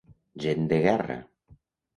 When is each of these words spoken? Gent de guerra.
Gent 0.45 0.65
de 0.73 0.79
guerra. 0.87 1.21